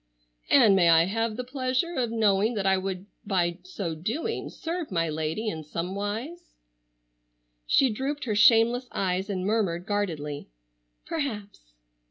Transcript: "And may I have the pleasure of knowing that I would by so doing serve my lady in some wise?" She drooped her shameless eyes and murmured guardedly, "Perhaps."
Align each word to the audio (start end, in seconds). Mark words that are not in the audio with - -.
"And 0.49 0.75
may 0.75 0.89
I 0.89 1.03
have 1.05 1.37
the 1.37 1.43
pleasure 1.43 1.93
of 1.93 2.09
knowing 2.09 2.55
that 2.55 2.65
I 2.65 2.75
would 2.75 3.05
by 3.23 3.59
so 3.61 3.93
doing 3.93 4.49
serve 4.49 4.91
my 4.91 5.09
lady 5.09 5.47
in 5.47 5.63
some 5.63 5.93
wise?" 5.93 6.55
She 7.67 7.91
drooped 7.91 8.23
her 8.23 8.33
shameless 8.33 8.87
eyes 8.93 9.29
and 9.29 9.45
murmured 9.45 9.85
guardedly, 9.85 10.49
"Perhaps." 11.05 11.75